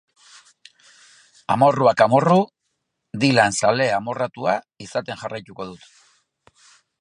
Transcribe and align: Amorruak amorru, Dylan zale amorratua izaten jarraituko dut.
Amorruak 1.55 2.01
amorru, 2.05 2.37
Dylan 3.25 3.57
zale 3.59 3.87
amorratua 3.99 4.57
izaten 4.87 5.21
jarraituko 5.25 5.69
dut. 5.75 5.89